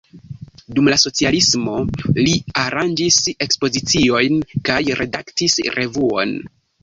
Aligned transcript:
Dum 0.77 0.87
la 0.91 0.95
socialismo 1.01 1.75
li 2.19 2.31
aranĝis 2.63 3.19
ekspoziciojn 3.47 4.41
kaj 4.71 4.79
redaktis 5.03 5.59
revuon. 5.77 6.35